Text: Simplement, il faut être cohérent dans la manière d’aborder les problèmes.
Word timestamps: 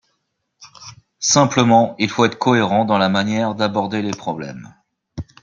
Simplement, 1.19 1.93
il 1.99 2.09
faut 2.09 2.25
être 2.25 2.39
cohérent 2.39 2.85
dans 2.85 2.97
la 2.97 3.07
manière 3.07 3.53
d’aborder 3.53 4.01
les 4.01 4.09
problèmes. 4.09 4.73